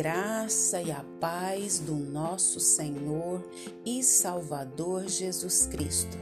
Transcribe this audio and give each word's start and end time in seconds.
graça 0.00 0.80
e 0.80 0.90
a 0.90 1.04
paz 1.20 1.78
do 1.78 1.94
nosso 1.94 2.58
Senhor 2.58 3.46
e 3.84 4.02
Salvador 4.02 5.06
Jesus 5.06 5.66
Cristo. 5.66 6.16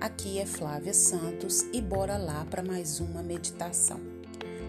Aqui 0.00 0.38
é 0.38 0.46
Flávia 0.46 0.94
Santos 0.94 1.62
e 1.72 1.82
bora 1.82 2.16
lá 2.16 2.44
para 2.44 2.62
mais 2.62 3.00
uma 3.00 3.24
meditação. 3.24 3.98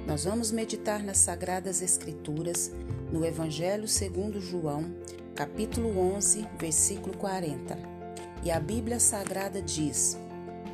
Nós 0.08 0.24
vamos 0.24 0.52
meditar 0.52 1.04
nas 1.04 1.20
Sagradas 1.20 1.84
Escrituras, 1.84 2.72
no 3.14 3.24
Evangelho 3.24 3.88
segundo 3.88 4.42
João, 4.42 4.96
capítulo 5.36 6.00
11, 6.16 6.48
versículo 6.58 7.16
40. 7.18 7.78
E 8.44 8.50
a 8.50 8.60
Bíblia 8.60 9.00
Sagrada 9.00 9.62
diz: 9.62 10.18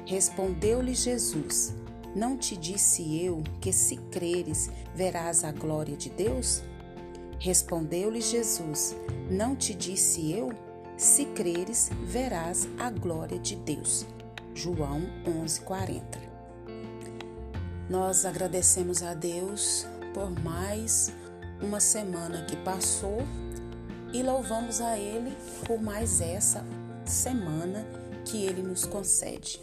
Respondeu-lhe 0.05 0.95
Jesus: 0.95 1.73
Não 2.15 2.37
te 2.37 2.55
disse 2.55 3.21
eu 3.21 3.43
que 3.59 3.73
se 3.73 3.97
creres 4.09 4.69
verás 4.95 5.43
a 5.43 5.51
glória 5.51 5.97
de 5.97 6.09
Deus? 6.09 6.63
Respondeu-lhe 7.41 8.21
Jesus: 8.21 8.95
Não 9.27 9.55
te 9.55 9.73
disse 9.73 10.31
eu? 10.31 10.49
Se 10.95 11.25
creres, 11.25 11.89
verás 12.05 12.67
a 12.77 12.91
glória 12.91 13.39
de 13.39 13.55
Deus. 13.55 14.05
João 14.53 15.01
11:40. 15.25 16.19
Nós 17.89 18.25
agradecemos 18.27 19.01
a 19.01 19.15
Deus 19.15 19.87
por 20.13 20.29
mais 20.43 21.11
uma 21.59 21.79
semana 21.79 22.45
que 22.45 22.55
passou 22.57 23.17
e 24.13 24.21
louvamos 24.21 24.79
a 24.79 24.95
Ele 24.99 25.35
por 25.65 25.81
mais 25.81 26.21
essa 26.21 26.63
semana 27.07 27.83
que 28.23 28.45
Ele 28.45 28.61
nos 28.61 28.85
concede. 28.85 29.59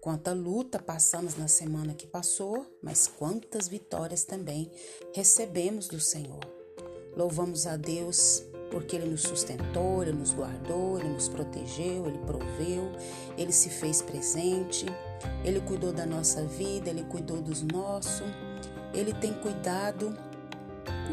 Quanta 0.00 0.32
luta 0.32 0.80
passamos 0.80 1.36
na 1.36 1.46
semana 1.46 1.94
que 1.94 2.08
passou, 2.08 2.66
mas 2.82 3.06
quantas 3.06 3.68
vitórias 3.68 4.24
também 4.24 4.68
recebemos 5.14 5.86
do 5.86 6.00
Senhor. 6.00 6.59
Louvamos 7.16 7.66
a 7.66 7.76
Deus 7.76 8.44
porque 8.70 8.96
Ele 8.96 9.10
nos 9.10 9.22
sustentou, 9.22 10.02
Ele 10.02 10.12
nos 10.12 10.32
guardou, 10.32 10.98
Ele 10.98 11.08
nos 11.08 11.28
protegeu, 11.28 12.06
Ele 12.06 12.18
proveu, 12.18 12.92
Ele 13.36 13.52
se 13.52 13.68
fez 13.68 14.00
presente, 14.00 14.86
Ele 15.44 15.60
cuidou 15.60 15.92
da 15.92 16.06
nossa 16.06 16.44
vida, 16.44 16.88
Ele 16.90 17.02
cuidou 17.04 17.42
dos 17.42 17.62
nossos, 17.62 18.26
Ele 18.94 19.12
tem 19.12 19.34
cuidado 19.34 20.16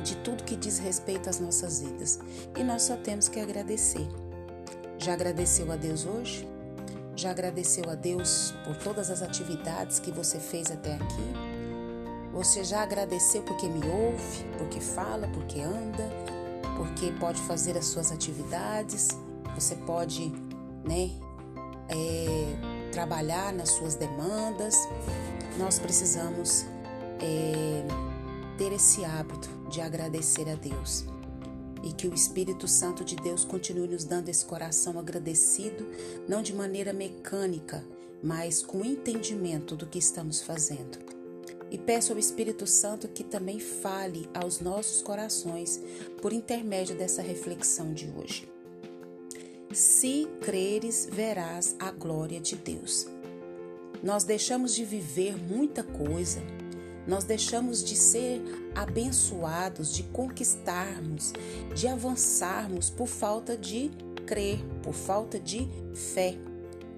de 0.04 0.16
tudo 0.18 0.44
que 0.44 0.56
diz 0.56 0.78
respeito 0.78 1.30
às 1.30 1.40
nossas 1.40 1.82
vidas 1.82 2.20
e 2.56 2.64
nós 2.64 2.84
só 2.84 2.96
temos 2.96 3.28
que 3.28 3.40
agradecer. 3.40 4.08
Já 4.98 5.14
agradeceu 5.14 5.72
a 5.72 5.76
Deus 5.76 6.06
hoje? 6.06 6.48
Já 7.16 7.32
agradeceu 7.32 7.84
a 7.90 7.96
Deus 7.96 8.54
por 8.64 8.76
todas 8.76 9.10
as 9.10 9.22
atividades 9.22 10.00
que 10.00 10.12
você 10.12 10.40
fez 10.40 10.70
até 10.70 10.94
aqui? 10.94 11.57
Você 12.38 12.64
já 12.64 12.84
agradeceu 12.84 13.42
porque 13.42 13.68
me 13.68 13.80
ouve, 13.90 14.46
porque 14.60 14.80
fala, 14.80 15.28
porque 15.30 15.60
anda, 15.60 16.08
porque 16.78 17.12
pode 17.20 17.42
fazer 17.42 17.76
as 17.76 17.86
suas 17.86 18.12
atividades, 18.12 19.08
você 19.56 19.76
pode, 19.76 20.32
né, 20.88 21.10
é, 21.90 22.92
trabalhar 22.92 23.52
nas 23.52 23.70
suas 23.70 23.96
demandas. 23.96 24.76
Nós 25.58 25.80
precisamos 25.80 26.64
é, 27.20 27.84
ter 28.56 28.72
esse 28.72 29.04
hábito 29.04 29.50
de 29.72 29.82
agradecer 29.82 30.48
a 30.48 30.54
Deus 30.54 31.06
e 31.82 31.92
que 31.92 32.08
o 32.08 32.14
Espírito 32.14 32.68
Santo 32.68 33.04
de 33.04 33.16
Deus 33.16 33.44
continue 33.44 33.88
nos 33.88 34.04
dando 34.04 34.30
esse 34.30 34.46
coração 34.46 35.00
agradecido, 35.00 35.88
não 36.30 36.44
de 36.44 36.54
maneira 36.54 36.94
mecânica, 36.94 37.84
mas 38.22 38.62
com 38.62 38.86
entendimento 38.86 39.76
do 39.76 39.88
que 39.88 39.98
estamos 39.98 40.40
fazendo. 40.40 41.17
E 41.70 41.78
peço 41.78 42.14
ao 42.14 42.20
Espírito 42.20 42.66
Santo 42.66 43.08
que 43.08 43.24
também 43.24 43.60
fale 43.60 44.30
aos 44.34 44.60
nossos 44.60 45.02
corações 45.02 45.82
por 46.22 46.32
intermédio 46.32 46.96
dessa 46.96 47.22
reflexão 47.22 47.94
de 47.94 48.10
hoje. 48.16 48.48
Se 49.74 50.28
creres, 50.42 51.08
verás 51.12 51.76
a 51.78 51.92
glória 51.92 52.40
de 52.40 52.56
Deus. 52.56 53.06
Nós 54.02 54.24
deixamos 54.24 54.74
de 54.74 54.86
viver 54.86 55.36
muita 55.36 55.84
coisa, 55.84 56.42
nós 57.06 57.24
deixamos 57.24 57.84
de 57.84 57.96
ser 57.96 58.42
abençoados, 58.76 59.94
de 59.94 60.04
conquistarmos, 60.04 61.34
de 61.76 61.88
avançarmos 61.88 62.90
por 62.90 63.08
falta 63.08 63.58
de 63.58 63.92
crer, 64.26 64.60
por 64.84 64.94
falta 64.94 65.40
de 65.40 65.68
fé. 65.94 66.38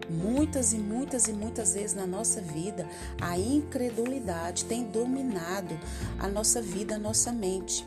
Muitas 0.09 0.73
e 0.73 0.77
muitas 0.77 1.27
e 1.27 1.33
muitas 1.33 1.73
vezes 1.73 1.95
na 1.95 2.07
nossa 2.07 2.41
vida, 2.41 2.87
a 3.21 3.37
incredulidade 3.37 4.65
tem 4.65 4.83
dominado 4.83 5.79
a 6.17 6.27
nossa 6.27 6.61
vida, 6.61 6.95
a 6.95 6.99
nossa 6.99 7.31
mente. 7.31 7.85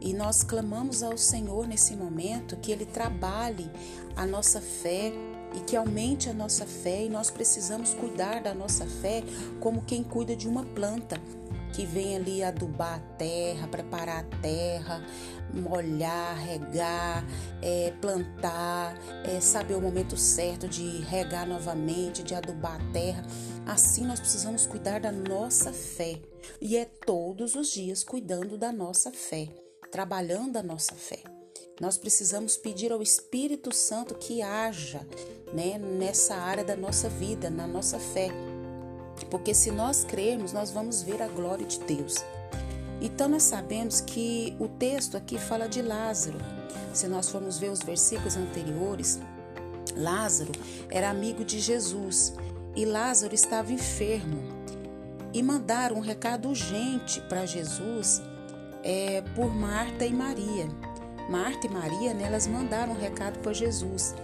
E 0.00 0.12
nós 0.12 0.44
clamamos 0.44 1.02
ao 1.02 1.16
Senhor 1.18 1.66
nesse 1.66 1.96
momento 1.96 2.56
que 2.56 2.70
Ele 2.70 2.86
trabalhe 2.86 3.70
a 4.14 4.26
nossa 4.26 4.60
fé 4.60 5.12
e 5.54 5.60
que 5.60 5.74
aumente 5.74 6.28
a 6.28 6.34
nossa 6.34 6.66
fé. 6.66 7.04
E 7.04 7.08
nós 7.08 7.30
precisamos 7.30 7.94
cuidar 7.94 8.42
da 8.42 8.54
nossa 8.54 8.86
fé 8.86 9.24
como 9.58 9.82
quem 9.82 10.04
cuida 10.04 10.36
de 10.36 10.46
uma 10.46 10.64
planta 10.64 11.20
que 11.72 11.84
vem 11.84 12.16
ali 12.16 12.42
adubar 12.42 12.96
a 12.96 13.16
terra, 13.16 13.68
preparar 13.68 14.24
a 14.24 14.36
terra, 14.40 15.04
molhar, 15.52 16.36
regar, 16.36 17.24
é, 17.62 17.92
plantar, 18.00 18.96
é, 19.24 19.40
saber 19.40 19.74
o 19.74 19.80
momento 19.80 20.16
certo 20.16 20.68
de 20.68 20.98
regar 21.02 21.46
novamente, 21.46 22.22
de 22.22 22.34
adubar 22.34 22.80
a 22.80 22.92
terra. 22.92 23.26
Assim 23.66 24.04
nós 24.04 24.20
precisamos 24.20 24.66
cuidar 24.66 25.00
da 25.00 25.12
nossa 25.12 25.72
fé 25.72 26.20
e 26.60 26.76
é 26.76 26.84
todos 26.84 27.54
os 27.54 27.68
dias 27.68 28.02
cuidando 28.02 28.56
da 28.56 28.72
nossa 28.72 29.12
fé, 29.12 29.48
trabalhando 29.90 30.56
a 30.56 30.62
nossa 30.62 30.94
fé. 30.94 31.18
Nós 31.80 31.96
precisamos 31.96 32.56
pedir 32.56 32.90
ao 32.90 33.00
Espírito 33.00 33.72
Santo 33.72 34.16
que 34.16 34.42
haja 34.42 35.06
né, 35.52 35.78
nessa 35.78 36.34
área 36.34 36.64
da 36.64 36.76
nossa 36.76 37.08
vida, 37.08 37.48
na 37.50 37.68
nossa 37.68 38.00
fé 38.00 38.30
porque 39.26 39.54
se 39.54 39.70
nós 39.70 40.04
crermos, 40.04 40.52
nós 40.52 40.70
vamos 40.70 41.02
ver 41.02 41.22
a 41.22 41.28
glória 41.28 41.66
de 41.66 41.78
Deus. 41.80 42.16
Então 43.00 43.28
nós 43.28 43.44
sabemos 43.44 44.00
que 44.00 44.56
o 44.58 44.68
texto 44.68 45.16
aqui 45.16 45.38
fala 45.38 45.68
de 45.68 45.82
Lázaro. 45.82 46.38
Se 46.92 47.06
nós 47.06 47.28
formos 47.28 47.58
ver 47.58 47.70
os 47.70 47.80
versículos 47.80 48.36
anteriores, 48.36 49.20
Lázaro 49.96 50.52
era 50.90 51.10
amigo 51.10 51.44
de 51.44 51.60
Jesus 51.60 52.34
e 52.74 52.84
Lázaro 52.84 53.34
estava 53.34 53.72
enfermo. 53.72 54.42
E 55.32 55.42
mandaram 55.42 55.96
um 55.96 56.00
recado 56.00 56.48
urgente 56.48 57.20
para 57.28 57.44
Jesus 57.44 58.22
é, 58.82 59.22
por 59.34 59.54
Marta 59.54 60.04
e 60.06 60.12
Maria. 60.12 60.68
Marta 61.28 61.66
e 61.66 61.70
Maria, 61.70 62.14
né, 62.14 62.24
elas 62.24 62.46
mandaram 62.46 62.94
um 62.94 62.98
recado 62.98 63.38
para 63.40 63.52
Jesus. 63.52 64.14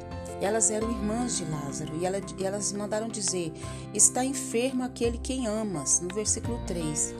Elas 0.41 0.71
eram 0.71 0.91
irmãs 0.91 1.37
de 1.37 1.45
Lázaro 1.45 1.97
e, 1.97 2.05
ela, 2.05 2.21
elas 2.43 2.73
mandaram 2.73 3.09
dizer: 3.09 3.53
Está 3.93 4.25
enfermo 4.25 4.83
aquele 4.83 5.19
quem 5.19 5.47
amas, 5.47 6.01
no 6.01 6.15
versículo 6.15 6.61
3. 6.67 7.15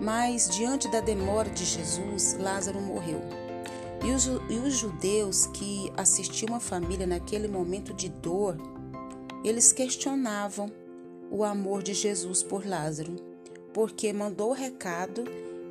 Mas 0.00 0.48
diante 0.48 0.88
da 0.90 1.00
demora 1.00 1.50
de 1.50 1.64
Jesus, 1.64 2.36
Lázaro 2.38 2.80
morreu. 2.80 3.20
E 4.04 4.12
os, 4.12 4.26
e 4.26 4.58
os 4.58 4.76
judeus 4.76 5.46
que 5.46 5.92
assistiam 5.96 6.54
a 6.54 6.60
família 6.60 7.06
naquele 7.06 7.48
momento 7.48 7.92
de 7.92 8.08
dor, 8.08 8.56
eles 9.42 9.72
questionavam 9.72 10.70
o 11.30 11.42
amor 11.42 11.82
de 11.82 11.94
Jesus 11.94 12.42
por 12.42 12.64
Lázaro, 12.64 13.16
porque 13.74 14.12
mandou 14.12 14.50
o 14.50 14.54
recado 14.54 15.24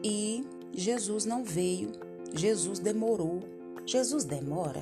e 0.03 0.45
Jesus 0.73 1.25
não 1.25 1.43
veio, 1.43 1.91
Jesus 2.33 2.79
demorou. 2.79 3.41
Jesus 3.85 4.25
demora? 4.25 4.81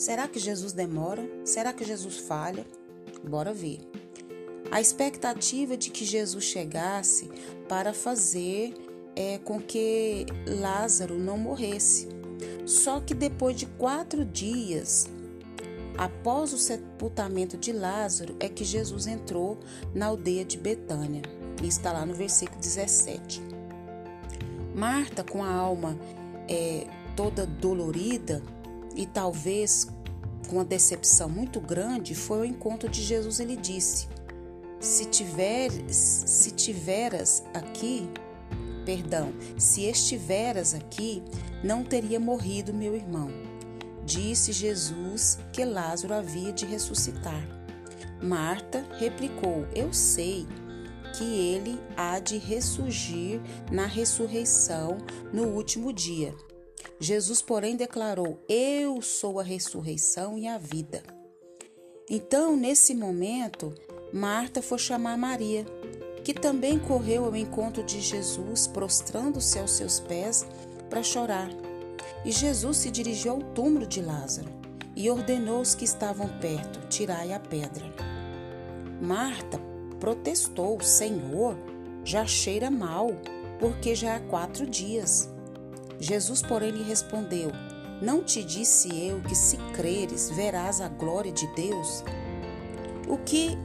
Será 0.00 0.26
que 0.26 0.38
Jesus 0.38 0.72
demora? 0.72 1.28
Será 1.44 1.74
que 1.74 1.84
Jesus 1.84 2.16
falha? 2.16 2.64
Bora 3.22 3.52
ver. 3.52 3.80
A 4.70 4.80
expectativa 4.80 5.76
de 5.76 5.90
que 5.90 6.06
Jesus 6.06 6.42
chegasse 6.44 7.30
para 7.68 7.92
fazer 7.92 8.72
é, 9.14 9.36
com 9.36 9.60
que 9.60 10.24
Lázaro 10.46 11.18
não 11.18 11.36
morresse. 11.36 12.08
Só 12.64 12.98
que 13.00 13.12
depois 13.12 13.54
de 13.56 13.66
quatro 13.66 14.24
dias, 14.24 15.06
após 15.98 16.54
o 16.54 16.58
sepultamento 16.58 17.58
de 17.58 17.70
Lázaro, 17.70 18.34
é 18.40 18.48
que 18.48 18.64
Jesus 18.64 19.06
entrou 19.06 19.58
na 19.94 20.06
aldeia 20.06 20.46
de 20.46 20.56
Betânia. 20.56 21.20
Isso 21.58 21.76
está 21.78 21.92
lá 21.92 22.06
no 22.06 22.14
versículo 22.14 22.58
17. 22.58 23.42
Marta, 24.74 25.22
com 25.22 25.44
a 25.44 25.52
alma 25.52 25.94
é, 26.48 26.86
toda 27.14 27.44
dolorida, 27.44 28.42
e 29.00 29.06
talvez 29.06 29.88
com 30.46 30.56
uma 30.56 30.64
decepção 30.64 31.26
muito 31.26 31.58
grande, 31.58 32.14
foi 32.14 32.38
ao 32.38 32.44
encontro 32.44 32.86
de 32.86 33.02
Jesus. 33.02 33.40
Ele 33.40 33.56
disse: 33.56 34.08
Se 34.78 35.06
tiveres, 35.06 35.96
se 35.96 36.50
tiveras 36.50 37.42
aqui, 37.54 38.10
perdão, 38.84 39.32
se 39.56 39.84
estiveras 39.84 40.74
aqui, 40.74 41.22
não 41.64 41.82
teria 41.82 42.20
morrido 42.20 42.74
meu 42.74 42.94
irmão. 42.94 43.30
Disse 44.04 44.52
Jesus 44.52 45.38
que 45.50 45.64
Lázaro 45.64 46.12
havia 46.12 46.52
de 46.52 46.66
ressuscitar. 46.66 47.42
Marta 48.22 48.84
replicou: 48.98 49.66
Eu 49.74 49.94
sei 49.94 50.46
que 51.16 51.24
ele 51.24 51.80
há 51.96 52.18
de 52.18 52.36
ressurgir 52.36 53.40
na 53.72 53.86
ressurreição 53.86 54.98
no 55.32 55.44
último 55.44 55.90
dia. 55.90 56.34
Jesus, 57.00 57.40
porém, 57.40 57.76
declarou: 57.76 58.38
Eu 58.46 59.00
sou 59.00 59.40
a 59.40 59.42
ressurreição 59.42 60.36
e 60.36 60.46
a 60.46 60.58
vida. 60.58 61.02
Então, 62.08 62.54
nesse 62.54 62.94
momento, 62.94 63.74
Marta 64.12 64.60
foi 64.60 64.78
chamar 64.78 65.16
Maria, 65.16 65.64
que 66.22 66.34
também 66.34 66.78
correu 66.78 67.24
ao 67.24 67.34
encontro 67.34 67.82
de 67.82 68.00
Jesus, 68.00 68.66
prostrando-se 68.66 69.58
aos 69.58 69.70
seus 69.70 69.98
pés 69.98 70.46
para 70.90 71.02
chorar. 71.02 71.48
E 72.22 72.30
Jesus 72.30 72.76
se 72.76 72.90
dirigiu 72.90 73.32
ao 73.32 73.42
túmulo 73.54 73.86
de 73.86 74.02
Lázaro 74.02 74.50
e 74.94 75.10
ordenou 75.10 75.62
os 75.62 75.74
que 75.74 75.86
estavam 75.86 76.28
perto: 76.38 76.86
Tirai 76.88 77.32
a 77.32 77.40
pedra. 77.40 77.84
Marta 79.00 79.58
protestou: 79.98 80.78
Senhor, 80.82 81.56
já 82.04 82.26
cheira 82.26 82.70
mal, 82.70 83.08
porque 83.58 83.94
já 83.94 84.16
há 84.16 84.20
quatro 84.20 84.66
dias. 84.66 85.30
Jesus, 86.00 86.42
porém, 86.42 86.70
lhe 86.70 86.82
respondeu: 86.82 87.52
Não 88.02 88.24
te 88.24 88.42
disse 88.42 88.88
eu 89.06 89.20
que, 89.20 89.34
se 89.34 89.56
creres, 89.74 90.30
verás 90.30 90.80
a 90.80 90.88
glória 90.88 91.30
de 91.30 91.46
Deus? 91.54 92.02
O 93.06 93.18
que 93.18 93.56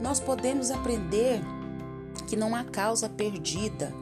nós 0.00 0.20
podemos 0.20 0.70
aprender 0.70 1.40
que 2.26 2.36
não 2.36 2.54
há 2.54 2.64
causa 2.64 3.08
perdida 3.08 3.92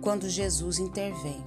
quando 0.00 0.28
Jesus 0.28 0.78
intervém. 0.78 1.42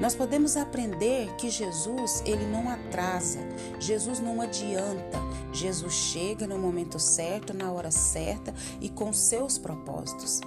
Nós 0.00 0.14
podemos 0.14 0.56
aprender 0.56 1.34
que 1.36 1.50
Jesus, 1.50 2.22
ele 2.26 2.46
não 2.46 2.68
atrasa, 2.68 3.38
Jesus 3.78 4.20
não 4.20 4.40
adianta. 4.40 5.18
Jesus 5.52 5.94
chega 5.94 6.46
no 6.46 6.58
momento 6.58 6.98
certo, 6.98 7.54
na 7.54 7.72
hora 7.72 7.90
certa 7.90 8.54
e 8.80 8.88
com 8.88 9.12
seus 9.12 9.56
propósitos. 9.56 10.40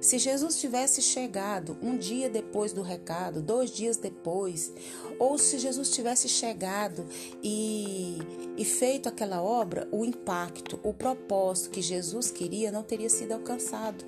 Se 0.00 0.18
Jesus 0.18 0.58
tivesse 0.58 1.02
chegado 1.02 1.76
um 1.82 1.96
dia 1.96 2.30
depois 2.30 2.72
do 2.72 2.80
recado, 2.80 3.42
dois 3.42 3.70
dias 3.70 3.98
depois, 3.98 4.72
ou 5.18 5.36
se 5.36 5.58
Jesus 5.58 5.90
tivesse 5.90 6.26
chegado 6.26 7.04
e, 7.42 8.16
e 8.56 8.64
feito 8.64 9.10
aquela 9.10 9.42
obra, 9.42 9.86
o 9.92 10.02
impacto, 10.02 10.80
o 10.82 10.94
propósito 10.94 11.70
que 11.70 11.82
Jesus 11.82 12.30
queria 12.30 12.72
não 12.72 12.82
teria 12.82 13.10
sido 13.10 13.32
alcançado. 13.32 14.04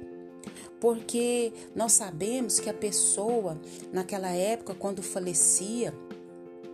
Porque 0.80 1.52
nós 1.76 1.92
sabemos 1.92 2.58
que 2.58 2.70
a 2.70 2.74
pessoa, 2.74 3.60
naquela 3.92 4.30
época, 4.30 4.74
quando 4.74 5.02
falecia, 5.02 5.94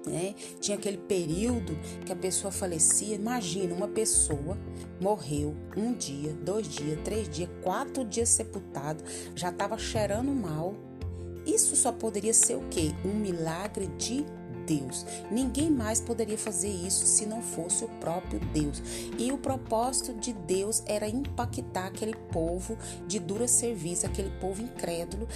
né? 0.09 0.35
Tinha 0.61 0.77
aquele 0.77 0.99
período 0.99 1.79
que 2.05 2.13
a 2.13 2.17
pessoa 2.17 2.51
falecia. 2.51 3.15
Imagina, 3.15 3.75
uma 3.75 3.89
pessoa 3.89 4.59
morreu 5.01 5.55
um 5.77 5.93
dia, 5.95 6.33
dois 6.33 6.67
dias, 6.67 6.99
três 7.05 7.29
dias, 7.29 7.49
quatro 7.63 8.05
dias 8.05 8.29
sepultado, 8.29 9.05
já 9.35 9.51
estava 9.51 9.79
cheirando 9.79 10.31
mal. 10.31 10.75
Isso 11.47 11.75
só 11.77 11.93
poderia 11.93 12.35
ser 12.35 12.57
o 12.57 12.69
quê? 12.69 12.93
Um 13.05 13.15
milagre 13.15 13.87
de 13.99 14.25
Deus. 14.69 15.07
Ninguém 15.31 15.71
mais 15.71 15.99
poderia 15.99 16.37
fazer 16.37 16.69
isso 16.69 17.07
se 17.07 17.25
não 17.25 17.41
fosse 17.41 17.85
o 17.85 17.89
próprio 18.01 18.39
Deus. 18.53 18.83
E 19.19 19.33
o 19.33 19.39
propósito 19.39 20.13
de 20.13 20.35
Deus 20.35 20.83
era 20.85 21.09
impactar 21.09 21.87
aquele 21.87 22.15
povo 22.31 22.77
de 23.07 23.19
dura 23.19 23.49
serviço, 23.49 24.05
aquele 24.05 24.31
povo 24.39 24.63
incrédulo. 24.63 25.27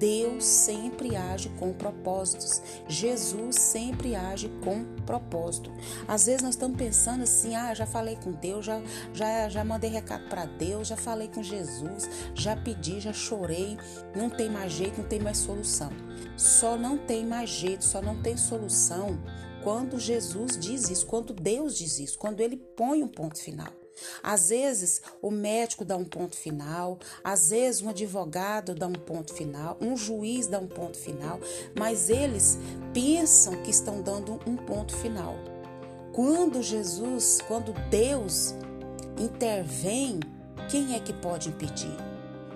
Deus 0.00 0.44
sempre 0.46 1.14
age 1.14 1.50
com 1.58 1.74
propósitos. 1.74 2.62
Jesus 2.88 3.56
sempre 3.56 4.16
age 4.16 4.50
com 4.64 4.82
propósito. 5.04 5.70
Às 6.08 6.24
vezes 6.24 6.40
nós 6.40 6.54
estamos 6.54 6.78
pensando 6.78 7.22
assim: 7.22 7.54
ah, 7.54 7.74
já 7.74 7.84
falei 7.84 8.16
com 8.16 8.32
Deus, 8.32 8.64
já, 8.64 8.80
já, 9.12 9.48
já 9.50 9.62
mandei 9.62 9.90
recado 9.90 10.26
para 10.30 10.46
Deus, 10.46 10.88
já 10.88 10.96
falei 10.96 11.28
com 11.28 11.42
Jesus, 11.42 12.08
já 12.34 12.56
pedi, 12.56 12.98
já 12.98 13.12
chorei, 13.12 13.76
não 14.16 14.30
tem 14.30 14.48
mais 14.48 14.72
jeito, 14.72 15.02
não 15.02 15.08
tem 15.08 15.20
mais 15.20 15.36
solução. 15.36 15.90
Só 16.34 16.78
não 16.78 16.96
tem 16.96 17.26
mais 17.26 17.50
jeito, 17.50 17.84
só 17.84 18.00
não 18.00 18.22
tem 18.22 18.38
solução 18.38 19.18
quando 19.62 20.00
Jesus 20.00 20.56
diz 20.58 20.88
isso, 20.88 21.06
quando 21.06 21.34
Deus 21.34 21.76
diz 21.76 21.98
isso, 21.98 22.18
quando 22.18 22.40
ele 22.40 22.56
põe 22.56 23.02
um 23.02 23.08
ponto 23.08 23.38
final. 23.38 23.79
Às 24.22 24.48
vezes 24.48 25.00
o 25.20 25.30
médico 25.30 25.84
dá 25.84 25.96
um 25.96 26.04
ponto 26.04 26.36
final, 26.36 26.98
às 27.22 27.50
vezes 27.50 27.82
um 27.82 27.88
advogado 27.88 28.74
dá 28.74 28.86
um 28.86 28.92
ponto 28.92 29.34
final, 29.34 29.76
um 29.80 29.96
juiz 29.96 30.46
dá 30.46 30.58
um 30.58 30.66
ponto 30.66 30.96
final, 30.96 31.40
mas 31.78 32.08
eles 32.10 32.58
pensam 32.92 33.62
que 33.62 33.70
estão 33.70 34.02
dando 34.02 34.40
um 34.46 34.56
ponto 34.56 34.96
final. 34.96 35.36
Quando 36.12 36.62
Jesus, 36.62 37.38
quando 37.46 37.72
Deus 37.88 38.54
intervém, 39.18 40.20
quem 40.68 40.94
é 40.94 41.00
que 41.00 41.12
pode 41.12 41.48
impedir? 41.48 41.96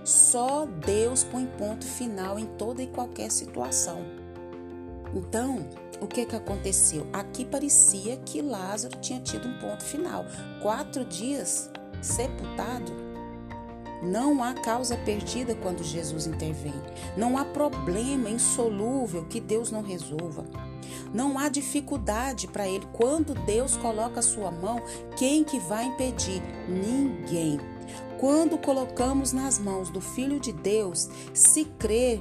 Só 0.04 0.66
Deus 0.66 1.24
põe 1.24 1.46
ponto 1.46 1.84
final 1.84 2.38
em 2.38 2.46
toda 2.58 2.82
e 2.82 2.86
qualquer 2.88 3.30
situação. 3.30 4.23
Então, 5.14 5.66
o 6.00 6.06
que, 6.06 6.26
que 6.26 6.36
aconteceu? 6.36 7.06
Aqui 7.12 7.44
parecia 7.44 8.16
que 8.16 8.42
Lázaro 8.42 8.98
tinha 9.00 9.20
tido 9.20 9.48
um 9.48 9.58
ponto 9.58 9.82
final. 9.84 10.24
Quatro 10.60 11.04
dias 11.04 11.70
sepultado. 12.02 12.92
Não 14.02 14.42
há 14.42 14.52
causa 14.52 14.96
perdida 14.98 15.54
quando 15.54 15.82
Jesus 15.82 16.26
intervém. 16.26 16.74
Não 17.16 17.38
há 17.38 17.44
problema 17.44 18.28
insolúvel 18.28 19.24
que 19.24 19.40
Deus 19.40 19.70
não 19.70 19.82
resolva. 19.82 20.44
Não 21.12 21.38
há 21.38 21.48
dificuldade 21.48 22.46
para 22.48 22.68
ele. 22.68 22.86
Quando 22.92 23.34
Deus 23.46 23.76
coloca 23.76 24.20
a 24.20 24.22
sua 24.22 24.50
mão, 24.50 24.82
quem 25.16 25.44
que 25.44 25.58
vai 25.60 25.86
impedir? 25.86 26.42
Ninguém. 26.68 27.58
Quando 28.18 28.58
colocamos 28.58 29.32
nas 29.32 29.58
mãos 29.58 29.90
do 29.90 30.00
Filho 30.00 30.40
de 30.40 30.52
Deus, 30.52 31.08
se 31.32 31.64
crer, 31.64 32.20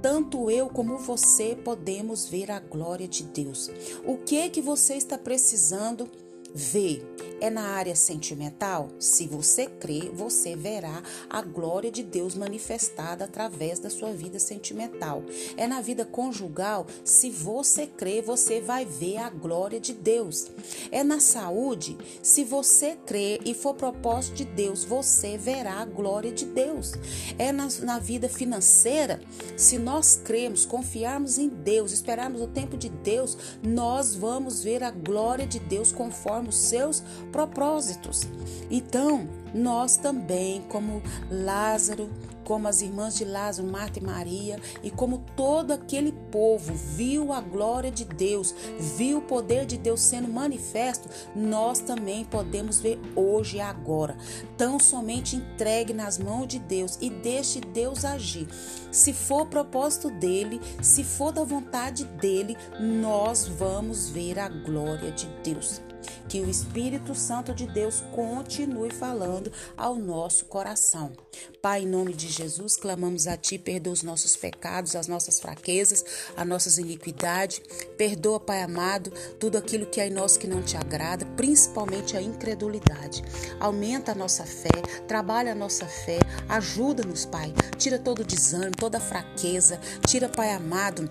tanto 0.00 0.50
eu 0.50 0.68
como 0.68 0.98
você 0.98 1.56
podemos 1.56 2.26
ver 2.26 2.50
a 2.50 2.58
glória 2.58 3.06
de 3.06 3.22
Deus. 3.24 3.70
O 4.04 4.16
que 4.16 4.38
é 4.38 4.48
que 4.48 4.60
você 4.60 4.94
está 4.94 5.18
precisando 5.18 6.08
ver? 6.54 7.06
É 7.40 7.48
na 7.48 7.62
área 7.62 7.96
sentimental? 7.96 8.88
Se 8.98 9.26
você 9.26 9.66
crê, 9.66 10.10
você 10.12 10.54
verá 10.54 11.02
a 11.28 11.40
glória 11.40 11.90
de 11.90 12.02
Deus 12.02 12.34
manifestada 12.34 13.24
através 13.24 13.78
da 13.78 13.88
sua 13.88 14.12
vida 14.12 14.38
sentimental. 14.38 15.22
É 15.56 15.66
na 15.66 15.80
vida 15.80 16.04
conjugal? 16.04 16.86
Se 17.02 17.30
você 17.30 17.86
crê, 17.86 18.20
você 18.20 18.60
vai 18.60 18.84
ver 18.84 19.16
a 19.16 19.30
glória 19.30 19.80
de 19.80 19.94
Deus. 19.94 20.48
É 20.92 21.02
na 21.02 21.18
saúde? 21.18 21.96
Se 22.22 22.44
você 22.44 22.98
crê 23.06 23.40
e 23.42 23.54
for 23.54 23.72
propósito 23.72 24.34
de 24.34 24.44
Deus, 24.44 24.84
você 24.84 25.38
verá 25.38 25.80
a 25.80 25.86
glória 25.86 26.30
de 26.30 26.44
Deus. 26.44 26.92
É 27.38 27.52
na, 27.52 27.68
na 27.80 27.98
vida 27.98 28.28
financeira? 28.28 29.18
Se 29.56 29.78
nós 29.78 30.20
cremos, 30.22 30.66
confiarmos 30.66 31.38
em 31.38 31.48
Deus, 31.48 31.90
esperarmos 31.90 32.42
o 32.42 32.46
tempo 32.46 32.76
de 32.76 32.90
Deus, 32.90 33.38
nós 33.62 34.14
vamos 34.14 34.62
ver 34.62 34.82
a 34.82 34.90
glória 34.90 35.46
de 35.46 35.58
Deus 35.58 35.90
conforme 35.90 36.39
os 36.48 36.56
seus 36.56 37.02
propósitos. 37.30 38.22
Então, 38.70 39.28
nós 39.54 39.96
também, 39.96 40.62
como 40.68 41.02
Lázaro, 41.30 42.08
como 42.50 42.66
as 42.66 42.82
irmãs 42.82 43.14
de 43.14 43.24
Lázaro, 43.24 43.68
Marta 43.68 44.00
e 44.00 44.02
Maria, 44.02 44.58
e 44.82 44.90
como 44.90 45.24
todo 45.36 45.70
aquele 45.70 46.10
povo 46.32 46.74
viu 46.74 47.32
a 47.32 47.40
glória 47.40 47.92
de 47.92 48.04
Deus, 48.04 48.52
viu 48.76 49.18
o 49.18 49.22
poder 49.22 49.64
de 49.64 49.78
Deus 49.78 50.00
sendo 50.00 50.26
manifesto, 50.26 51.08
nós 51.32 51.78
também 51.78 52.24
podemos 52.24 52.80
ver 52.80 52.98
hoje 53.14 53.58
e 53.58 53.60
agora. 53.60 54.16
Tão 54.56 54.80
somente 54.80 55.36
entregue 55.36 55.92
nas 55.92 56.18
mãos 56.18 56.48
de 56.48 56.58
Deus 56.58 56.98
e 57.00 57.08
deixe 57.08 57.60
Deus 57.60 58.04
agir. 58.04 58.48
Se 58.90 59.12
for 59.12 59.46
propósito 59.46 60.10
dele, 60.10 60.60
se 60.82 61.04
for 61.04 61.30
da 61.30 61.44
vontade 61.44 62.04
dele, 62.04 62.56
nós 62.80 63.46
vamos 63.46 64.08
ver 64.08 64.40
a 64.40 64.48
glória 64.48 65.12
de 65.12 65.28
Deus. 65.44 65.80
Que 66.28 66.40
o 66.40 66.48
Espírito 66.48 67.14
Santo 67.14 67.52
de 67.54 67.66
Deus 67.66 68.02
continue 68.12 68.90
falando 68.90 69.52
ao 69.76 69.96
nosso 69.96 70.46
coração. 70.46 71.12
Pai, 71.60 71.82
em 71.82 71.86
nome 71.86 72.14
de 72.14 72.28
Jesus, 72.28 72.39
clamamos 72.80 73.26
a 73.26 73.36
Ti, 73.36 73.58
perdoa 73.58 73.92
os 73.92 74.02
nossos 74.02 74.36
pecados, 74.36 74.96
as 74.96 75.06
nossas 75.06 75.40
fraquezas, 75.40 76.04
as 76.36 76.46
nossas 76.46 76.78
iniquidades. 76.78 77.60
Perdoa, 77.96 78.40
Pai 78.40 78.62
amado, 78.62 79.12
tudo 79.38 79.58
aquilo 79.58 79.86
que 79.86 80.00
é 80.00 80.06
em 80.06 80.10
nós 80.10 80.36
que 80.36 80.46
não 80.46 80.62
te 80.62 80.76
agrada, 80.76 81.26
principalmente 81.36 82.16
a 82.16 82.22
incredulidade. 82.22 83.22
Aumenta 83.58 84.12
a 84.12 84.14
nossa 84.14 84.44
fé, 84.44 84.82
trabalha 85.06 85.52
a 85.52 85.54
nossa 85.54 85.86
fé, 85.86 86.18
ajuda-nos, 86.48 87.24
Pai. 87.24 87.52
Tira 87.76 87.98
todo 87.98 88.20
o 88.20 88.24
desânimo, 88.24 88.72
toda 88.76 88.98
a 88.98 89.00
fraqueza. 89.00 89.80
Tira, 90.06 90.28
Pai 90.28 90.52
amado 90.52 91.08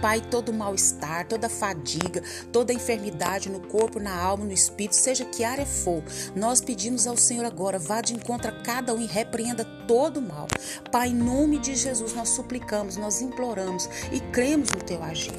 Pai, 0.00 0.20
todo 0.20 0.52
mal-estar, 0.52 1.26
toda 1.26 1.48
fadiga, 1.48 2.22
toda 2.52 2.74
enfermidade 2.74 3.48
no 3.48 3.60
corpo, 3.60 3.98
na 3.98 4.14
alma, 4.14 4.44
no 4.44 4.52
espírito, 4.52 4.94
seja 4.94 5.24
que 5.24 5.44
área 5.44 5.64
for, 5.64 6.02
nós 6.36 6.60
pedimos 6.60 7.06
ao 7.06 7.16
Senhor 7.16 7.44
agora, 7.44 7.78
vá 7.78 8.00
de 8.00 8.12
encontro 8.12 8.50
a 8.50 8.62
cada 8.62 8.92
um 8.92 9.00
e 9.00 9.06
repreenda 9.06 9.64
todo 9.86 10.20
mal. 10.20 10.46
Pai, 10.90 11.08
em 11.08 11.14
nome 11.14 11.58
de 11.58 11.74
Jesus, 11.74 12.14
nós 12.14 12.30
suplicamos, 12.30 12.96
nós 12.96 13.20
imploramos 13.20 13.88
e 14.12 14.20
cremos 14.20 14.70
no 14.70 14.82
teu 14.82 15.02
agir. 15.02 15.32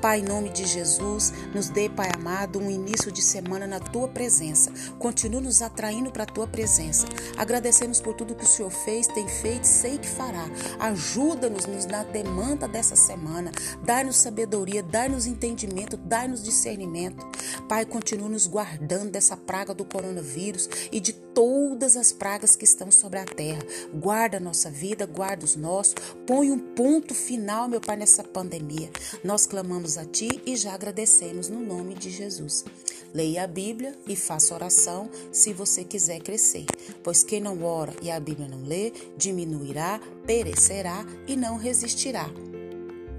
Pai, 0.00 0.20
em 0.20 0.24
nome 0.24 0.50
de 0.50 0.66
Jesus, 0.66 1.32
nos 1.54 1.68
dê, 1.68 1.88
Pai 1.88 2.10
amado, 2.14 2.58
um 2.58 2.70
início 2.70 3.12
de 3.12 3.22
semana 3.22 3.66
na 3.66 3.80
tua 3.80 4.08
presença. 4.08 4.72
Continua 4.98 5.40
nos 5.40 5.62
atraindo 5.62 6.10
para 6.10 6.24
a 6.24 6.26
tua 6.26 6.46
presença. 6.46 7.06
Agradecemos 7.36 8.00
por 8.00 8.14
tudo 8.14 8.34
que 8.34 8.44
o 8.44 8.48
Senhor 8.48 8.70
fez, 8.70 9.06
tem 9.06 9.28
feito, 9.28 9.64
sei 9.64 9.98
que 9.98 10.08
fará. 10.08 10.48
Ajuda-nos 10.78 11.66
na 11.86 12.02
demanda 12.02 12.66
dessa 12.66 12.96
semana. 12.96 13.50
Dai-nos 13.84 14.16
sabedoria, 14.16 14.82
dai-nos 14.82 15.26
entendimento, 15.26 15.96
dai-nos 15.96 16.42
discernimento. 16.42 17.26
Pai, 17.68 17.84
continua 17.84 18.28
nos 18.28 18.46
guardando 18.46 19.10
dessa 19.10 19.36
praga 19.36 19.74
do 19.74 19.84
coronavírus 19.84 20.68
e 20.90 21.00
de 21.00 21.12
todas 21.12 21.96
as 21.96 22.12
pragas 22.12 22.56
que 22.56 22.64
estão 22.64 22.90
sobre 22.90 23.18
a 23.18 23.24
terra. 23.24 23.60
Guarda 23.94 24.36
a 24.36 24.40
nossa 24.40 24.70
vida, 24.70 25.06
guarda 25.06 25.44
os 25.44 25.56
nossos. 25.56 25.94
Põe 26.26 26.50
um 26.50 26.58
ponto 26.58 27.14
final, 27.14 27.68
meu 27.68 27.80
Pai, 27.80 27.96
nessa 27.96 28.22
pandemia. 28.22 28.90
Nós 29.24 29.46
clamamos 29.46 29.98
a 29.98 30.04
Ti 30.04 30.40
e 30.46 30.56
já 30.56 30.74
agradecemos 30.74 31.48
no 31.48 31.60
nome 31.60 31.94
de 31.94 32.10
Jesus. 32.10 32.64
Leia 33.12 33.42
a 33.42 33.46
Bíblia 33.46 33.98
e 34.06 34.14
faça 34.14 34.54
oração 34.54 35.10
se 35.32 35.52
você 35.52 35.82
quiser 35.82 36.20
crescer, 36.20 36.66
pois 37.02 37.24
quem 37.24 37.40
não 37.40 37.64
ora 37.64 37.92
e 38.00 38.10
a 38.10 38.20
Bíblia 38.20 38.46
não 38.46 38.62
lê, 38.62 38.92
diminuirá, 39.16 40.00
perecerá 40.24 41.04
e 41.26 41.36
não 41.36 41.56
resistirá. 41.56 42.30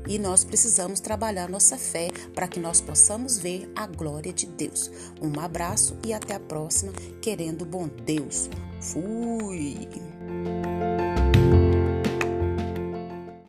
E 0.08 0.18
nós 0.18 0.44
precisamos 0.44 1.00
trabalhar 1.00 1.50
nossa 1.50 1.78
fé 1.78 2.10
para 2.34 2.48
que 2.48 2.60
nós 2.60 2.82
possamos 2.82 3.38
ver 3.38 3.72
a 3.76 3.86
glória 3.86 4.34
de 4.34 4.48
Deus. 4.48 4.90
Um 5.22 5.40
abraço 5.40 5.96
e 6.04 6.14
até 6.14 6.36
a 6.36 6.40
próxima, 6.40 6.92
querendo 7.22 7.66
bom 7.66 7.88
Deus. 7.88 8.50
Fui! 8.80 9.88
thank 10.32 10.66
you 10.66 10.71